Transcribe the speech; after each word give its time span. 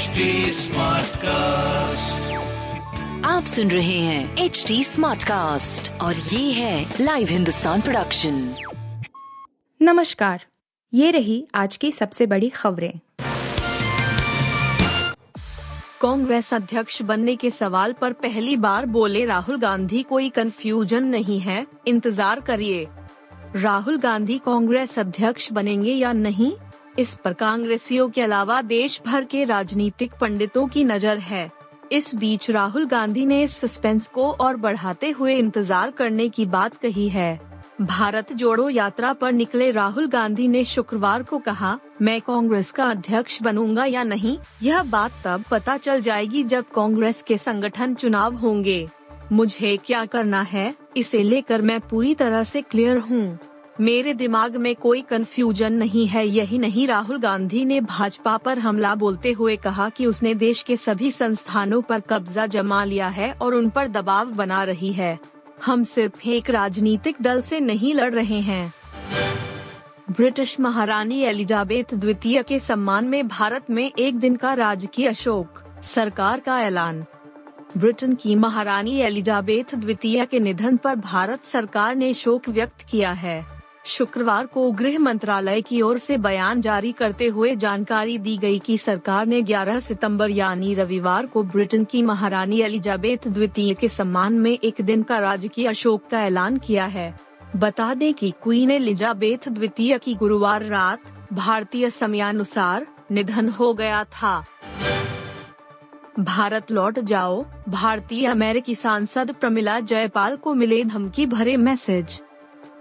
HD 0.00 0.20
cast 1.16 2.30
आप 3.26 3.44
सुन 3.44 3.70
रहे 3.70 3.98
हैं 3.98 4.36
एच 4.36 4.64
डी 4.68 4.84
स्मार्ट 4.84 5.22
कास्ट 5.22 5.90
और 6.00 6.14
ये 6.14 6.52
है 6.52 6.94
लाइव 7.00 7.28
हिंदुस्तान 7.28 7.80
प्रोडक्शन 7.80 8.54
नमस्कार 9.82 10.44
ये 10.94 11.10
रही 11.10 11.46
आज 11.54 11.76
की 11.76 11.92
सबसे 11.92 12.26
बड़ी 12.26 12.48
खबरें। 12.48 12.92
कांग्रेस 16.02 16.54
अध्यक्ष 16.54 17.02
बनने 17.02 17.36
के 17.36 17.50
सवाल 17.50 17.92
पर 17.92 18.12
पहली 18.12 18.56
बार 18.56 18.86
बोले 18.86 19.24
राहुल 19.24 19.58
गांधी 19.58 20.02
कोई 20.02 20.28
कंफ्यूजन 20.30 21.04
नहीं 21.04 21.40
है 21.40 21.66
इंतज़ार 21.86 22.40
करिए। 22.40 22.88
राहुल 23.56 23.98
गांधी 23.98 24.38
कांग्रेस 24.38 24.98
अध्यक्ष 24.98 25.52
बनेंगे 25.52 25.92
या 25.92 26.12
नहीं? 26.12 26.52
इस 27.00 27.14
पर 27.14 27.32
कांग्रेसियों 27.32 28.08
के 28.08 28.22
अलावा 28.22 28.60
देश 28.62 29.00
भर 29.06 29.24
के 29.24 29.44
राजनीतिक 29.44 30.14
पंडितों 30.20 30.66
की 30.68 30.84
नज़र 30.84 31.18
है। 31.18 31.50
इस 31.92 32.14
बीच 32.14 32.50
राहुल 32.50 32.86
गांधी 32.86 33.24
ने 33.26 33.42
इस 33.42 33.56
सस्पेंस 33.56 34.08
को 34.08 34.30
और 34.32 34.56
बढ़ाते 34.56 35.10
हुए 35.10 35.36
इंतज़ार 35.36 35.90
करने 35.90 36.28
की 36.28 36.46
बात 36.46 36.74
कही 36.74 37.08
है। 37.08 37.40
भारत 37.80 38.32
जोड़ो 38.32 38.68
यात्रा 38.68 39.12
पर 39.12 39.32
निकले 39.32 39.70
राहुल 39.70 40.08
गांधी 40.08 40.48
ने 40.48 40.64
शुक्रवार 40.64 41.22
को 41.22 41.38
कहा, 41.38 41.78
मैं 42.02 42.20
कांग्रेस 42.20 42.70
का 42.70 42.84
अध्यक्ष 42.84 43.42
बनूँगा 43.42 43.84
या 43.84 44.02
नहीं, 44.02 44.36
यह 44.62 44.82
बात 44.82 45.12
तब 45.24 45.44
पता 45.50 45.76
चल 45.76 46.00
जाएगी 46.00 46.44
जब 46.44 46.70
कांग्रेस 46.70 47.22
के 47.22 47.38
संगठन 47.38 47.94
चुनाव 47.94 48.34
होंगे। 48.34 48.86
मुझे 49.32 49.76
क्या 49.76 50.04
करना 50.04 50.42
है, 50.42 50.74
इसे 50.96 51.22
लेकर 51.22 51.60
मैं 51.60 51.80
पूरी 51.80 52.14
तरह 52.14 52.44
से 52.44 52.62
क्लियर 52.62 52.98
हूँ। 52.98 53.38
मेरे 53.80 54.14
दिमाग 54.14 54.56
में 54.56 54.74
कोई 54.76 55.00
कंफ्यूजन 55.00 55.72
नहीं 55.72 56.06
है, 56.06 56.26
यही 56.28 56.58
नहीं। 56.58 56.86
राहुल 56.86 57.18
गांधी 57.18 57.64
ने 57.64 57.80
भाजपा 57.80 58.36
पर 58.36 58.58
हमला 58.58 58.94
बोलते 58.94 59.32
हुए 59.32 59.56
कहा 59.56 59.88
कि 59.88 60.06
उसने 60.06 60.34
देश 60.34 60.62
के 60.62 60.76
सभी 60.76 61.10
संस्थानों 61.10 61.82
पर 61.82 62.00
कब्जा 62.00 62.46
जमा 62.46 62.84
लिया 62.84 63.08
है 63.08 63.32
और 63.32 63.54
उन 63.54 63.70
पर 63.70 63.88
दबाव 63.88 64.32
बना 64.32 64.62
रही 64.62 64.92
है। 64.92 65.18
हम 65.64 65.82
सिर्फ़ 65.82 66.28
एक 66.28 66.50
राजनीतिक 66.50 67.16
दल 67.20 67.40
से 67.40 67.60
नहीं 67.60 67.94
लड़ 67.94 68.12
रहे 68.14 68.40
हैं। 68.40 68.72
ब्रिटिश 70.10 70.60
महारानी 70.60 71.20
एलिजाबेथ 71.20 71.94
द्वितीय 71.94 72.42
के 72.42 72.58
सम्मान 72.58 73.04
में 73.04 73.28
भारत 73.28 73.70
में 73.70 73.92
एक 73.98 74.18
दिन 74.18 74.36
का 74.36 74.52
राजकीय 74.54 75.14
शोक 75.14 75.62
सरकार 75.84 76.40
का 76.40 76.60
ऐलान। 76.60 77.04
ब्रिटेन 77.76 78.14
की 78.14 78.34
महारानी 78.34 78.96
एलिजाबेथ 78.96 79.74
द्वितीय 79.74 80.26
के 80.26 80.40
निधन 80.40 80.76
पर 80.76 80.94
भारत 80.94 81.44
सरकार 81.44 81.94
ने 81.94 82.14
शोक 82.14 82.48
व्यक्त 82.48 82.86
किया 82.90 83.12
है। 83.12 83.59
शुक्रवार 83.90 84.46
को 84.46 84.70
गृह 84.70 84.98
मंत्रालय 84.98 85.60
की 85.60 85.80
ओर 85.82 85.98
से 85.98 86.16
बयान 86.16 86.60
जारी 86.60 86.92
करते 86.92 87.26
हुए 87.26 87.56
जानकारी 87.56 88.18
दी 88.18 88.36
गई 88.36 88.58
कि 88.58 88.78
सरकार 88.78 89.26
ने 89.26 89.42
11 89.42 89.80
सितंबर 89.80 90.30
यानी 90.30 90.74
रविवार 90.74 91.26
को 91.26 91.42
ब्रिटेन 91.42 91.84
की 91.84 92.02
महारानी 92.02 92.60
एलिजाबेथ 92.60 93.28
द्वितीय 93.28 93.74
के 93.74 93.88
सम्मान 93.88 94.32
में 94.32 94.58
एक 94.64 94.80
दिन 94.80 95.02
का 95.02 95.18
राजकीय 95.18 95.66
अशोक 95.66 96.06
का 96.10 96.22
ऐलान 96.22 96.56
किया 96.56 96.84
है। 96.84 97.14
बता 97.56 97.94
दें 97.94 98.14
कि 98.14 98.30
क्वीन 98.42 98.70
एलिजाबेथ 98.70 99.48
द्वितीय 99.48 99.98
की 99.98 100.14
गुरुवार 100.14 100.64
रात 100.64 101.12
भारतीय 101.32 101.90
समयानुसार 101.90 102.86
निधन 103.10 103.48
हो 103.48 103.74
गया 103.74 104.04
था। 104.04 104.44
भारत 106.18 106.70
लौट 106.70 106.98
जाओ, 106.98 107.44
भारतीय 107.68 108.26
अमेरिकी 108.26 108.74
सांसद 108.74 109.30
प्रमिला 109.30 109.80
जयपाल 109.80 110.36
को 110.36 110.54
मिले 110.54 110.84
धमकी 110.84 111.26
भरे 111.26 111.56
मैसेज। 111.56 112.22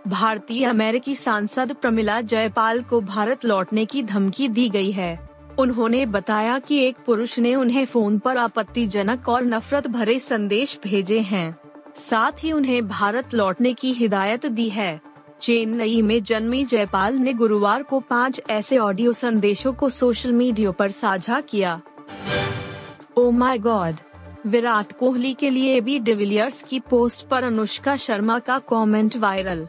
भारतीय 0.08 0.66
अमेरिकी 0.66 1.16
सांसद 1.16 1.73
प्रमिला 1.73 2.22
जयपाल 2.22 2.81
को 2.81 3.02
भारत 3.02 3.45
लौटने 3.45 3.86
की 3.86 4.03
धमकी 4.03 4.47
दी 4.47 4.69
गई 4.69 4.91
है। 4.91 5.30
उन्होंने 5.59 6.06
बताया 6.06 6.59
कि 6.59 6.78
एक 6.80 6.97
पुरुष 7.06 7.39
ने 7.39 7.56
उन्हें 7.56 7.86
फ़ोन 7.86 8.19
पर 8.19 8.38
आपत्तिजनक 8.38 9.30
और 9.30 9.44
नफरत 9.44 9.88
भरे 9.88 10.19
संदेश 10.19 10.80
भेजे 10.83 11.19
हैं। 11.19 11.56
साथ 11.97 12.44
ही 12.44 12.51
उन्हें 12.51 12.88
भारत 12.88 13.34
लौटने 13.34 13.73
की 13.73 13.91
हिदायत 13.94 14.46
दी 14.46 14.69
है। 14.69 15.01
चेन्नई 15.41 16.02
में 16.02 16.23
जन्मी 16.23 16.63
जयपाल 16.66 17.16
ने 17.16 17.34
गुरुवार 17.34 17.84
को 17.84 18.00
पाँच 18.00 18.41
ऐसे 18.50 18.78
ऑडियो 18.78 19.13
संदेशों 19.13 19.73
को 19.73 19.90
सोशल 19.90 20.31
मीडिया 20.31 20.72
पर 20.72 20.91
साझा 20.91 21.41
किया। 21.41 21.81
Oh 23.18 23.31
my 23.31 23.57
God 23.57 23.96
Virat 24.46 24.91
Kohli 24.91 25.34
के 25.34 25.50
लिए 25.50 25.81
भी 25.81 26.00
डिविलियर्स 26.00 26.63
की 26.63 26.79
पोस्ट 26.79 27.28
पर 27.28 27.44
अनुष्का 27.44 27.96
शर्मा 27.97 28.40
का 28.40 28.59
कमेंट 28.59 29.18
वायरल 29.18 29.68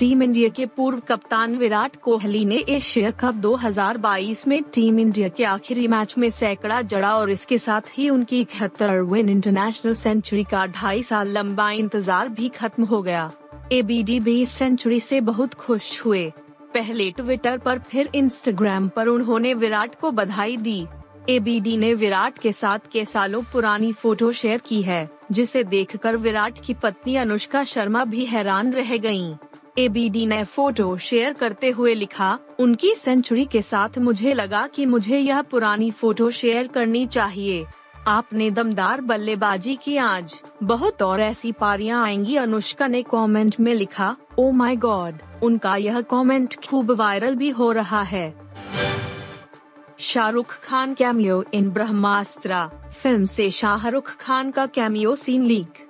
टीम 0.00 0.22
इंडिया 0.22 0.48
के 0.48 0.64
पूर्व 0.66 1.00
कप्तान 1.00 1.56
विराट 1.56 1.96
कोहली 1.96 2.44
ने 2.44 2.56
एशिया 2.68 3.10
कप 3.10 3.40
2022 3.42 4.46
में 4.48 4.62
टीम 4.74 4.98
इंडिया 4.98 5.28
के 5.28 5.44
आखिरी 5.44 5.88
मैच 5.88 6.14
में 6.18 6.28
सैकड़ा 6.30 6.80
जड़ा 6.82 7.12
और 7.16 7.30
इसके 7.30 7.58
साथ 7.58 7.90
ही 7.94 8.08
उनकी 8.10 8.40
इकहत्तर 8.40 9.00
विन 9.02 9.28
इंटरनेशनल 9.28 9.94
सेंचुरी 9.94 10.44
का 10.44 10.64
ढाई 10.66 11.02
साल 11.02 11.28
लंबा 11.28 11.70
इंतज़ार 11.70 12.28
भी 12.28 12.48
खत्म 12.48 12.84
हो 12.84 13.02
गया। 13.02 13.30
एबीडी 13.72 14.18
भी 14.20 14.40
इस 14.42 14.50
सेंचुरी 14.50 15.00
से 15.00 15.20
बहुत 15.20 15.54
खुश 15.54 16.00
हुए। 16.04 16.32
पहले 16.74 17.10
ट्विटर 17.10 17.58
पर, 17.58 17.78
फिर 17.78 18.10
इंस्टाग्राम 18.14 18.88
पर 18.88 19.06
उन्होंने 19.06 19.54
विराट 19.54 19.94
को 19.94 20.10
बधाई 20.10 20.56
दी। 20.56 20.86
एबीडी 21.28 21.76
ने 21.76 21.92
विराट 21.94 22.38
के 22.38 22.52
साथ 22.52 22.90
के 22.92 23.04
सालों 23.04 23.42
पुरानी 23.42 23.92
फ़ोटो 23.92 24.32
शेयर 24.32 24.60
की 24.66 24.82
है, 24.82 25.08
जिसे 25.32 25.64
देखकर 25.66 26.16
विराट 26.16 26.64
की 26.64 26.74
पत्नी 26.74 27.16
अनुष्का 27.16 27.64
शर्मा 27.64 28.04
भी 28.04 28.24
हैरान 28.24 28.72
रह 28.72 28.96
गयीं। 28.96 29.34
एबीडी 29.78 30.26
ने 30.26 30.44
फ़ोटो 30.44 30.96
शेयर 30.96 31.32
करते 31.32 31.70
हुए 31.70 31.94
लिखा, 31.94 32.38
उनकी 32.58 32.94
सेंचुरी 32.94 33.44
के 33.44 33.62
साथ 33.62 33.98
मुझे 33.98 34.34
लगा 34.34 34.66
कि 34.66 34.86
मुझे 34.86 35.18
यह 35.18 35.42
पुरानी 35.42 35.90
फ़ोटो 35.90 36.30
शेयर 36.30 36.66
करनी 36.66 37.06
चाहिए। 37.06 37.66
आपने 38.08 38.50
दमदार 38.50 39.00
बल्लेबाजी 39.00 39.76
की 39.76 39.96
आज। 39.96 40.40
बहुत 40.62 41.02
और 41.02 41.20
ऐसी 41.20 41.52
पारियाँ 41.52 42.04
आएँगी। 42.04 42.36
अनुष्का 42.36 42.86
ने 42.86 43.02
कमेंट 43.02 43.60
में 43.60 43.74
लिखा 43.74 44.16
ओ 44.38 44.50
माय 44.50 44.76
गॉड 44.76 45.14
उनका 45.42 45.76
यह 45.76 46.00
कमेंट 46.00 46.56
खूब 46.66 46.90
वायरल 46.90 47.34
भी 47.34 47.50
हो 47.50 47.72
रहा 47.72 48.02
है। 48.02 48.34
Shahrukh 49.98 50.60
Khan 50.62 50.94
cameo 50.94 51.44
in 51.54 51.70
Brahmastra. 51.70 52.70
Film 53.02 53.24
से 53.24 53.50
शाहरुख 53.50 54.16
खान 54.16 54.50
का 54.50 54.66
cameo 54.66 55.16
scene 55.16 55.42
leak. 55.42 55.88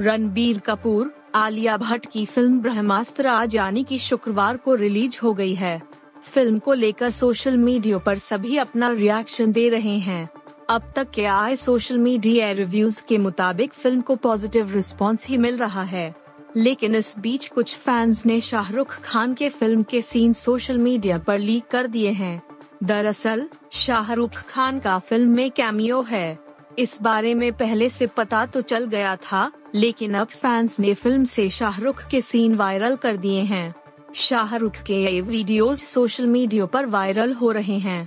Ranbir 0.00 0.58
Kapoor 0.58 1.14
Alia 1.34 1.76
Bhatt 1.76 2.06
की 2.12 2.26
फ़िल्म 2.26 2.60
ब्रह्मास्त्र 2.60 3.26
आज 3.26 3.56
यानी 3.56 3.84
की 3.84 3.98
शुक्रवार 3.98 4.56
को 4.56 4.74
रिलीज़ 4.74 5.18
हो 5.22 5.34
गई 5.34 5.54
है। 5.54 5.82
फ़िल्म 6.22 6.58
को 6.58 6.72
लेकर 6.72 7.10
सोशल 7.10 7.56
मीडिया 7.56 7.98
पर 7.98 8.18
सभी 8.18 8.56
अपना 8.56 8.92
रिएक्शन 8.92 9.52
दे 9.52 9.68
रहे 9.68 9.98
हैं। 9.98 10.30
अब 10.70 10.92
तक 10.96 11.10
के 11.10 11.24
आए 11.24 11.56
सोशल 11.56 11.98
मीडिया 11.98 12.52
रिव्यूज़ 12.52 13.02
के 13.08 13.18
मुताबिक 13.18 13.72
फ़िल्म 13.72 14.00
को 14.00 14.16
पॉजिटिव 14.16 14.74
रिस्पांस 14.74 15.26
ही 15.26 15.36
मिल 15.36 15.56
रहा 15.56 15.82
है। 15.82 16.14
लेकिन 16.56 16.94
इस 16.94 17.18
बीच 17.18 17.48
कुछ 17.48 17.76
फैंस 17.76 18.26
ने 18.26 18.40
शाहरुख 18.40 19.00
खान 19.00 19.34
के 19.34 19.48
फ़िल्म 19.48 19.82
के 19.82 20.02
सीन 20.02 20.32
सोशल 20.32 20.78
मीडिया 20.78 21.18
पर 21.18 21.38
लीक 21.38 21.64
कर 21.70 21.86
दिए 21.86 22.10
हैं। 22.10 22.42
दरअसल, 22.84 23.48
शाहरुख 23.72 24.32
खान 24.32 24.78
का 24.78 24.98
फ़िल्म 24.98 25.36
में 25.36 25.50
कैमियो 25.50 26.02
है। 26.02 26.38
इस 26.78 26.98
बारे 27.02 27.34
में 27.34 27.52
पहले 27.52 27.88
से 27.90 28.06
पता 28.06 28.44
तो 28.46 28.60
चल 28.60 28.84
गया 28.84 29.14
था, 29.16 29.50
लेकिन 29.74 30.14
अब 30.14 30.26
फैंस 30.26 30.78
ने 30.80 30.94
फ़िल्म 30.94 31.24
से 31.24 31.48
शाहरुख 31.50 32.06
के 32.06 32.20
सीन 32.20 32.54
वायरल 32.54 32.96
कर 32.96 33.16
दिए 33.16 33.40
हैं। 33.42 33.74
शाहरुख 34.14 34.72
के 34.86 35.02
ये 35.04 35.20
वीडियोस 35.20 35.82
सोशल 35.82 36.26
मीडिया 36.26 36.66
पर 36.66 36.86
वायरल 36.86 37.32
हो 37.32 37.50
रहे 37.50 37.78
हैं। 37.78 38.06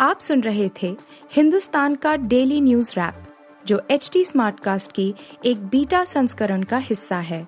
आप 0.00 0.18
सुन 0.18 0.42
रहे 0.42 0.68
थे 0.82 0.96
हिंदुस्तान 1.32 1.94
का 1.94 2.16
डेली 2.16 2.60
न्यूज़ 2.60 2.92
रैप 2.96 3.24
जो 3.66 3.80
एच 3.90 4.10
टी 4.12 4.24
स्मार्ट 4.24 4.60
कास्ट 4.60 4.92
की 4.92 5.14
एक 5.44 5.66
बीटा 5.66 6.04
संस्करण 6.04 6.62
का 6.62 6.78
हिस्सा 6.78 7.16
है। 7.16 7.46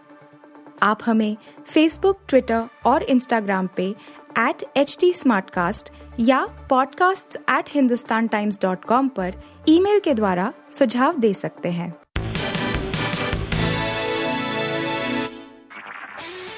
आप 0.83 1.01
हमें 1.07 1.37
फेसबुक 1.67 2.21
ट्विटर 2.29 2.65
और 2.87 3.03
इंस्टाग्राम 3.03 3.69
पे 3.77 3.95
एट 4.39 4.65
एच 4.77 4.97
टी 5.01 5.13
या 6.21 6.49
podcasts@hindustantimes.com 6.73 9.09
पर 9.09 9.35
ईमेल 9.69 10.01
के 10.01 10.15
द्वारा 10.15 10.53
सुझाव 10.71 11.19
दे 11.19 11.35
सकते 11.35 11.71
हैं 11.71 11.95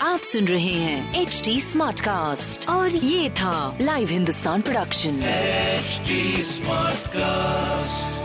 आप 0.03 0.21
सुन 0.21 0.45
रहे 0.45 0.65
हैं 0.65 1.23
एच 1.23 1.43
डी 1.45 1.61
स्मार्ट 1.61 2.01
कास्ट 2.01 2.69
और 2.69 2.91
ये 2.91 3.31
था 3.31 3.79
live 3.81 4.09
Hindustan 4.09 4.61
production 4.61 5.11
HD 5.85 6.51
Smartcast. 6.51 8.24